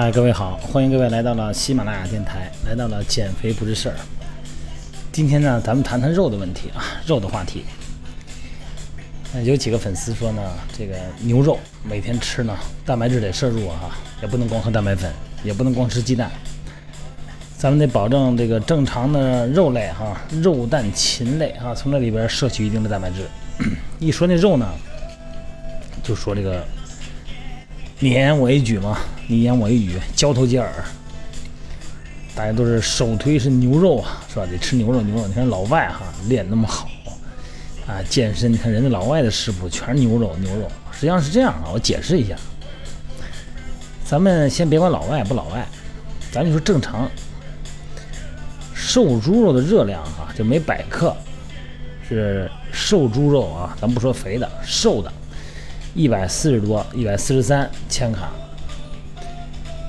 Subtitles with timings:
[0.00, 3.96] 嗨，各位好，欢迎各位来到了喜马拉雅电台，来到了减肥不是事儿。
[5.10, 7.64] 今天呢，咱们谈谈肉的问题啊，肉的话题。
[9.34, 10.40] 呃，有几个粉丝说呢，
[10.72, 16.30] 这个牛肉每天吃呢，蛋白质得摄入啊，也不能光喝蛋白粉，也不能光吃鸡蛋，
[17.56, 23.26] 咱们得保证这个正常的肉类哈，肉蛋禽类啊，从这里边摄取一定的蛋白质。
[23.98, 24.64] 一说那肉呢，
[26.04, 26.64] 就说这个
[28.00, 30.72] 你言我一举嘛，你言我一语，交头接耳。
[32.32, 34.46] 大家都是首推是牛肉啊，是吧？
[34.46, 35.26] 得吃牛肉，牛肉。
[35.26, 36.88] 你看老外哈练那么好
[37.88, 38.52] 啊，健身。
[38.52, 40.70] 你看人家老外的食谱全是牛肉，牛肉。
[40.92, 42.36] 实际上是这样啊，我解释一下。
[44.04, 45.66] 咱们先别管老外不老外，
[46.30, 47.10] 咱就说正常。
[48.74, 51.12] 瘦猪肉的热量啊，就每百克
[52.08, 55.12] 是瘦猪肉啊，咱不说肥的，瘦的，
[55.98, 58.28] 一百四十多，一百四十三千卡。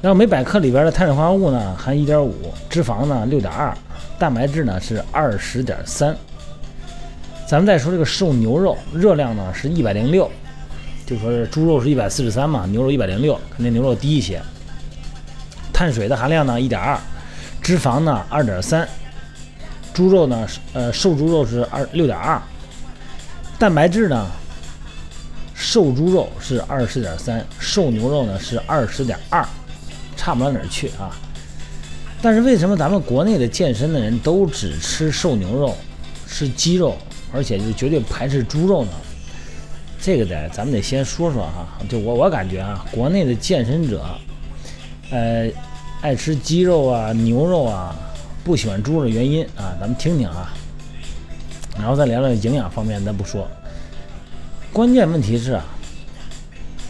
[0.00, 2.34] 然后每百克里边的碳水化合物呢含一点五，
[2.70, 3.76] 脂肪呢六点二，
[4.18, 6.16] 蛋白质呢是二十点三。
[7.46, 10.30] 咱们再说这个瘦牛肉，热量呢是一百零六，
[11.04, 14.40] 就说是猪肉是一百四十三嘛，牛肉一百零六，肯定牛肉低一些。
[15.70, 16.98] 碳水的含量呢一点二，
[17.60, 18.88] 脂肪呢二点三，
[19.92, 22.40] 猪肉呢呃瘦猪肉是二六点二，
[23.58, 24.26] 蛋白质呢
[25.60, 29.46] 瘦猪肉是二十点三，瘦牛肉呢是二十点二。
[30.16, 31.16] 差不到哪儿去啊！
[32.20, 35.74] 但是为什么咱们国内的健身的人都只吃瘦牛肉、
[36.26, 36.94] 吃鸡肉，
[37.32, 38.90] 而且就绝对排斥猪肉呢？
[39.98, 41.66] 这个得咱们得先说说哈。
[41.88, 44.04] 就我我感觉啊，国内的健身者，
[45.10, 45.50] 呃，
[46.02, 47.96] 爱吃鸡肉啊、牛肉啊，
[48.44, 50.52] 不喜欢猪肉的原因啊，咱们听听啊。
[51.78, 53.48] 然后再聊聊营养方面，咱不说。
[54.72, 55.64] 关键问题是啊，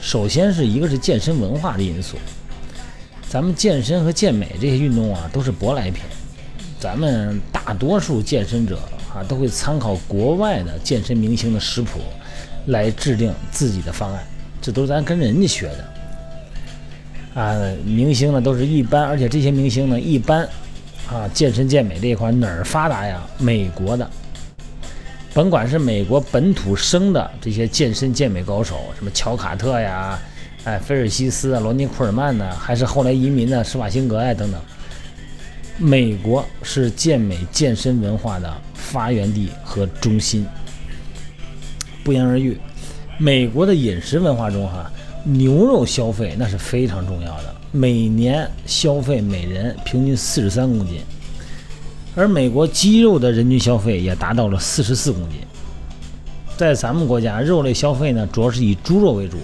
[0.00, 2.16] 首先是一个是健身文化的因素。
[3.28, 6.02] 咱们健身和健美这些运动啊，都是舶来品。
[6.80, 8.80] 咱们大多数健身者
[9.14, 12.00] 啊，都会参考国外的健身明星的食谱
[12.66, 14.26] 来制定自己的方案，
[14.60, 17.40] 这都是咱跟人家学的。
[17.40, 20.42] 啊，明星呢都是一般，而且这些明星呢一般
[21.08, 23.24] 啊，健身健美这一块哪儿发达呀？
[23.38, 24.10] 美国的，
[25.38, 30.18] 甭管是美国本土生的这些健身健美高手，什么乔卡特呀。
[30.64, 34.60] 哎，菲尔西斯啊，罗尼库尔曼呢，还是后来移民的施瓦辛格呀等等。
[35.76, 40.44] 美国是健美健身文化的发源地和中心，
[42.02, 42.58] 不言而喻。
[43.16, 44.90] 美国的饮食文化中，哈，
[45.22, 51.00] 牛肉消费那是非常重要的，每年消费每人平均四十三公斤，
[52.14, 55.38] 而美国鸡肉的人均消费也达到了四十四公斤。
[56.56, 59.36] 在咱们国家，肉类消费呢，主要是以猪肉为主。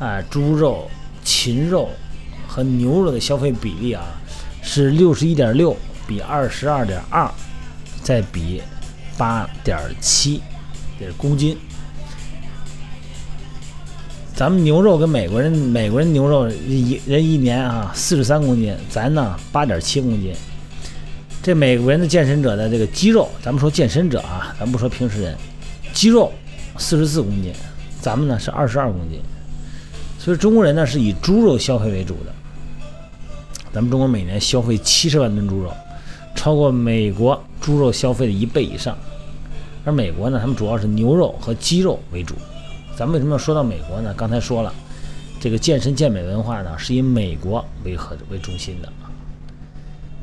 [0.00, 0.90] 啊，猪肉、
[1.22, 1.88] 禽肉
[2.48, 4.02] 和牛肉的消费比例啊，
[4.60, 5.76] 是六十一点六
[6.08, 7.30] 比二十二点二，
[8.02, 8.60] 再比
[9.16, 10.42] 八点七，
[10.98, 11.56] 这是公斤。
[14.34, 20.34] 咱们牛肉跟美国人，美国人牛肉一人一年啊四十三公斤，咱呢八点七公斤。
[21.42, 25.36] 这美国人的健身者的这个肌肉，咱们说健身者啊，咱不说平时人，
[25.92, 26.30] 肌肉
[26.78, 27.52] 四十四公斤，
[28.00, 29.20] 咱们呢是二十二公斤。
[30.20, 32.32] 所以中国人呢是以猪肉消费为主的，
[33.72, 35.72] 咱们中国每年消费七十万吨猪肉，
[36.36, 38.96] 超过美国猪肉消费的一倍以上。
[39.84, 42.36] 而美国呢，他们主要是牛肉和鸡肉为主。
[42.94, 44.14] 咱们为什么要说到美国呢？
[44.16, 44.72] 刚才说了，
[45.40, 48.88] 这个健身健美文化呢是以美国为核为中心的。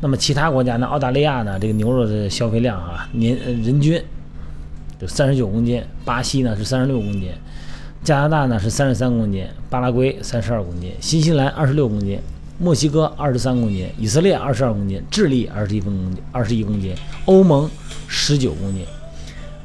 [0.00, 0.86] 那么其他国家呢？
[0.86, 4.00] 澳大利亚呢，这个牛肉的消费量啊，年人均
[5.00, 7.30] 就三十九公斤；巴西呢是三十六公斤。
[8.04, 12.18] 加拿大呢是三十三公斤，巴拉圭三十二公斤，新西兰二十六公斤，
[12.58, 16.94] 墨西哥二十三公斤，以色列二十二公斤，智利二十一公斤，二十一公斤，
[17.24, 17.68] 欧盟
[18.06, 18.84] 十九公斤。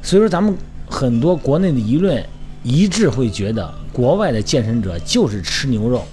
[0.02, 0.54] 所以说，咱们
[0.86, 2.22] 很多国内的舆论
[2.64, 6.04] 一致会觉得，国外的健身者就是吃牛肉、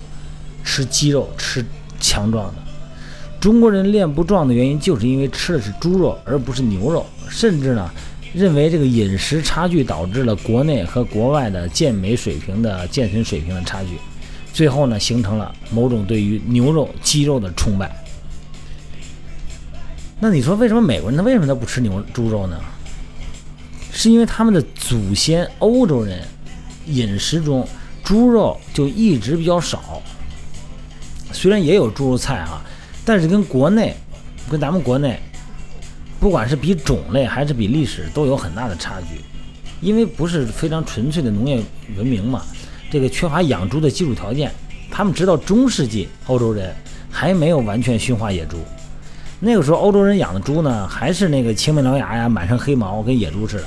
[0.63, 1.66] 吃鸡肉、吃
[2.00, 2.71] 强壮的。
[3.42, 7.92] 中国人练不壮的原因，就是因为吃的是猪肉而不是牛肉，甚至呢。
[8.34, 13.98] 认为这个饮食差距导致了国内和国外的健美水平的健身水平的差距，
[14.54, 17.92] 最后呢形成了某种对于牛肉、鸡肉的崇拜。
[20.18, 22.58] 那你说为什么美国人他为什么他不吃牛猪肉呢？
[23.92, 26.24] 是因为他们的祖先欧洲人
[26.86, 27.68] 饮食中
[28.02, 30.02] 猪肉就一直比较少，
[31.34, 32.64] 虽然也有猪肉菜啊，
[33.06, 33.95] 但是跟国内
[34.50, 35.19] 跟咱们国内。
[36.19, 39.19] 不管是比种类还是比历史，都有很大的差距，
[39.81, 41.59] 因为不是非常纯粹的农业
[41.98, 42.44] 文明嘛，
[42.92, 44.51] 这个缺乏养猪的基础条件，
[44.92, 46.75] 他们直到中世纪，欧洲人
[47.09, 48.57] 还没有完全驯化野猪。
[49.39, 53.63] 那个时候，欧洲人养的猪呢，还是那个青面獠牙呀，满身黑毛，跟野猪似的。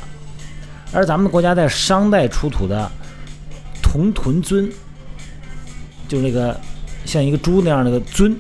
[0.93, 2.89] 而咱们国家在商代出土的
[3.83, 4.71] 铜豚尊，
[6.07, 6.57] 就是那个
[7.05, 8.37] 像一个猪那样的个尊，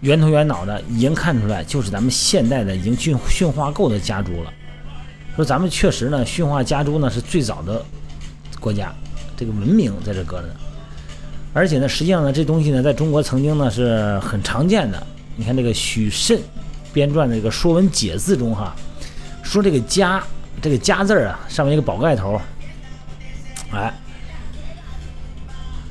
[0.00, 4.52] 圆头圆脑的，已经看出来就是咱们现代的已经驯驯化够的家猪了。
[5.34, 7.84] 说咱们确实呢，驯化家猪呢是最早的
[8.60, 8.92] 国家，
[9.36, 10.54] 这个文明在这搁着呢。
[11.54, 15.04] 而且呢，实际上呢，这东西呢，在中国曾经呢是很常见的。
[15.36, 16.40] 你看这个许慎
[16.92, 18.74] 编撰的这个《说文解字》中哈，
[19.42, 20.22] 说这个家
[20.60, 22.40] 这个家字啊，上面一个宝盖头，
[23.72, 23.92] 哎，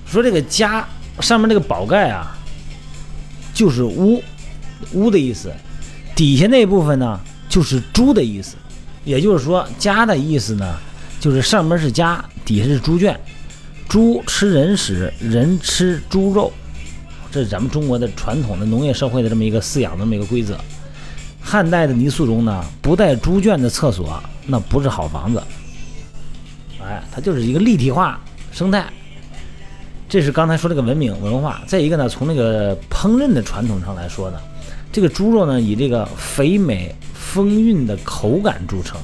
[0.06, 0.88] 说这个家
[1.20, 2.37] 上面这个宝盖啊，
[3.58, 4.24] 就是屋
[4.94, 5.52] 屋的意思，
[6.16, 7.20] 底下那部分呢
[7.50, 8.56] 就是猪的意思。
[9.04, 10.78] 也就是说，家的意思呢，
[11.20, 13.20] 就是上面是家，底下是猪圈，
[13.90, 16.54] 猪吃人屎，人吃猪肉，
[17.32, 20.56] 这是咱们中国的传统的农业社会的这么一个饲养的这么一个规则。
[21.42, 25.42] 汉代的泥塑中呢，不带猪圈的厕所，那不是好房子。
[26.80, 28.22] 哎，它就是一个立体化
[28.52, 28.86] 生态。
[30.10, 31.62] 这是刚才说这个文明文化。
[31.68, 34.38] 再一个呢，从那个烹饪的传统上来说呢，
[34.92, 36.96] 这个猪肉呢，以这个肥美。
[37.28, 38.98] 丰韵的口感著称，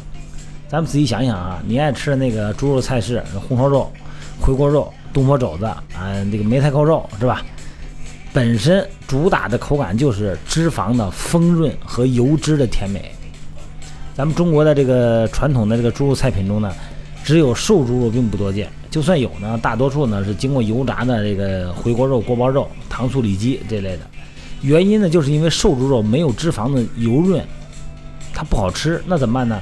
[0.70, 3.92] 咱们仔细想想啊，你爱吃的那个猪肉菜式，红烧肉、
[4.40, 5.78] 回锅肉、东坡肘子啊，
[6.32, 7.44] 这个梅菜扣肉是吧？
[8.32, 13.14] 本身主打的口感就是脂肪的丰润和油脂的甜美。
[14.16, 16.74] 咱们中国的这个传统的这个猪肉菜品中呢，
[17.26, 24.02] 只有瘦猪肉并不多见，就算有呢，大多数呢是经过油炸的这个回锅肉、锅包肉、糖醋里脊这类的。
[24.62, 27.44] 原因呢，就是因为瘦猪肉没有脂肪的油润。
[28.36, 29.60] 它不好吃，那怎么办呢？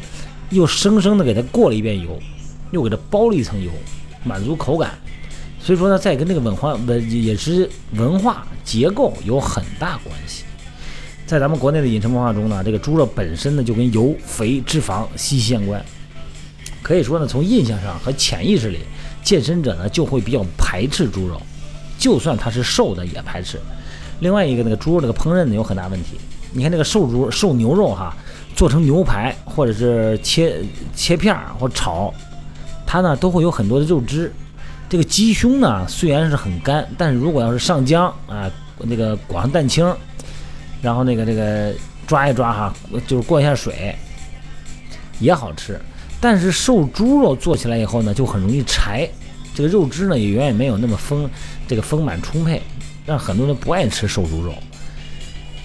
[0.49, 2.19] 又生生的给它过了一遍油，
[2.71, 3.71] 又给它包了一层油，
[4.25, 4.91] 满足口感。
[5.61, 10.43] 所以说呢，再跟这个文化文也是文化结构有很大关系。
[11.25, 15.81] 在咱们国内的饮食文化中呢，这个猪肉本身呢就跟油、肥、脂肪息息相关。
[16.81, 18.79] 可以说呢，从印象上和潜意识里，
[19.23, 21.41] 健身者呢就会比较排斥猪肉，
[21.97, 23.59] 就算它是瘦的也排斥。
[24.19, 26.19] 另外一个，那个猪肉那个烹饪呢有很大问题。
[26.51, 28.15] 你看那个瘦猪、瘦牛肉哈。
[28.53, 30.61] 做成牛排，或者是切
[30.93, 32.13] 切片儿或炒，
[32.85, 34.31] 它呢都会有很多的肉汁。
[34.89, 39.95] 这个鸡胸呢虽然是很干，但是如果要是上浆啊，那个裹上蛋清，
[40.81, 41.73] 然后那个这个
[42.05, 42.73] 抓一抓哈，
[43.07, 43.95] 就是过一下水，
[45.19, 45.79] 也好吃。
[46.21, 49.09] 但是瘦猪肉做起来以后呢，就很容易柴，
[49.55, 51.27] 这个肉汁呢也远远没有那么丰，
[51.67, 52.61] 这个丰满充沛，
[53.05, 54.53] 让很多人不爱吃瘦猪肉。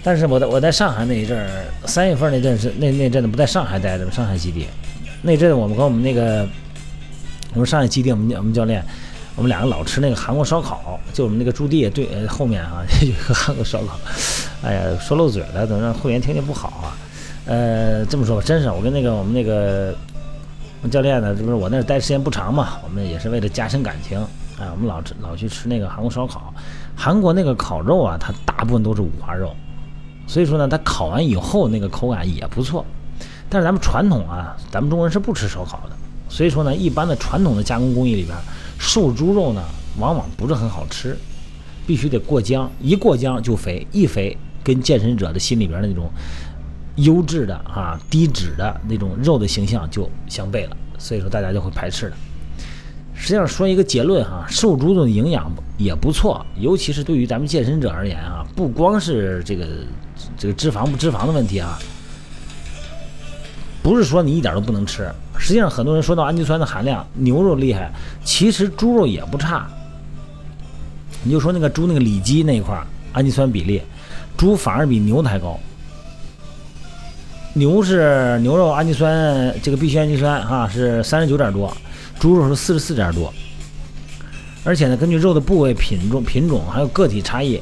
[0.03, 1.49] 但是我在我在上海那一阵儿，
[1.85, 4.11] 三月份那阵是那那阵子不在上海待着吗？
[4.11, 4.67] 上海基地
[5.21, 6.49] 那阵，我们跟我们那个
[7.53, 8.83] 我们上海基地，我们我们教练，
[9.35, 13.99] 我们两个老吃那个韩国烧烤，就我们那个驻地对后面啊有个韩国烧烤。
[14.63, 16.97] 哎呀，说漏嘴了，等让会员听见不好啊。
[17.45, 19.93] 呃，这么说吧，真是我跟那个我们那个
[20.91, 24.19] 教练呢，这不是我那待时间不长嘛，我们也是为了加深感情，
[24.59, 26.53] 哎，我们老吃老去吃那个韩国烧烤。
[26.95, 29.55] 韩国那个烤肉啊，它大部分都是五花肉。
[30.27, 32.85] 所以说呢，它烤完以后那个口感也不错，
[33.49, 35.97] 但是咱们传统啊，咱们中国人是不吃烧烤的。
[36.29, 38.37] 所以说呢，一般的传统的加工工艺里边，
[38.79, 39.63] 瘦猪肉呢
[39.99, 41.17] 往往不是很好吃，
[41.87, 46.11] 必须得过浆，一过浆就肥，一肥跟健身者的心里边的那种
[46.97, 52.17] 优质的啊低脂的那种肉的形象就相悖了，所以说大家就会排斥的。
[53.15, 59.67] 实际上说一个结论哈，瘦猪的营养也不错，尤其是对于咱们健身者而言啊，不光是这个。
[60.39, 61.79] 这个脂肪不脂肪的问题啊，
[63.83, 65.11] 不是说你一点都不能吃。
[65.39, 67.93] 实际上，很多人说到氨基酸的含量，牛肉厉害，
[68.25, 69.69] 其实猪肉也不差。
[71.23, 73.83] 你就说那个猪那个里脊那一块氨基酸比例，
[74.39, 75.61] 猪反而比牛的还高。
[77.57, 81.75] 牛是牛肉氨基酸这个必需氨基酸哈是三十九点多，
[82.21, 83.33] 猪肉是四十四点多。
[84.63, 87.61] 而且呢，根据肉的部位、品种、品种还有个体差异，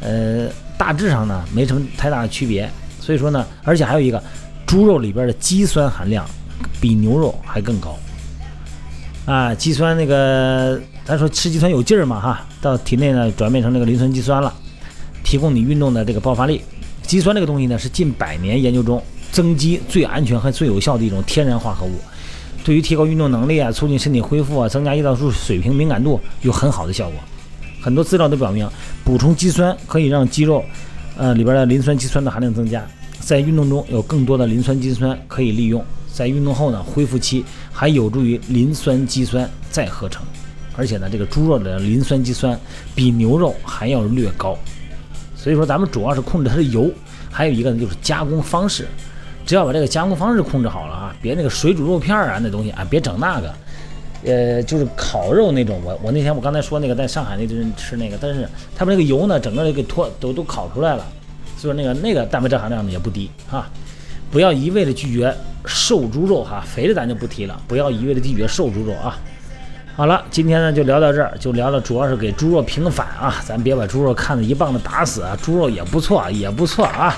[0.00, 0.48] 呃。
[0.78, 2.70] 大致上呢没什么太大的区别，
[3.00, 4.22] 所以说呢，而且还有一个，
[4.64, 6.24] 猪肉里边的肌酸含量
[6.80, 7.98] 比牛肉还更高。
[9.26, 14.54] 啊，肌酸那个，咱说吃肌酸有劲儿嘛哈，到体内呢转变成那个磷酸肌酸了，
[15.24, 16.62] 提供你运动的这个爆发力。
[17.08, 21.98] 肌酸这个东西呢是近百年研究中增肌最安全和最有效的一种天然化合物，
[22.62, 27.18] 对于提高运动能力啊、促进身体恢复啊、增加胰岛素水平敏感度有很好的效果。
[27.80, 28.68] 很多资料都表明，
[29.04, 30.62] 补充肌酸可以让肌肉，
[31.16, 32.86] 呃里边的磷酸肌酸的含量增加，
[33.20, 40.22] 在运动中有更多的磷酸肌酸可以利用，在运动后呢恢复期还有助于磷酸肌酸再合成，
[40.76, 42.58] 而且呢，这个猪肉的磷酸肌酸
[42.94, 44.58] 比牛肉还要略高。
[45.38, 46.90] 所以说，咱们主要是控制它的油，
[47.30, 48.88] 还有一个呢就是加工方式。
[49.46, 53.54] 只要把这个加工方式控制好了啊，别那个水煮肉片儿啊那东西啊，别整那个。
[54.24, 61.06] 呃，就是烤肉那种，我我那天我刚才说那个在上海那顿吃那个，但是他们那个油呢，整个给脱都都烤出来了，
[61.56, 63.70] 所以说那个那个蛋白质含量呢也不低哈。
[64.30, 65.32] 不要一味的拒绝
[65.64, 69.16] 瘦猪肉哈，肥的咱就不提了，不要一味的拒绝瘦猪肉啊。
[69.98, 77.12] 好了，今天呢就聊到这儿，就聊了，主要是给猪肉平反啊，咱别把猪肉看得一棒子打死啊，猪肉也不错，也不错啊。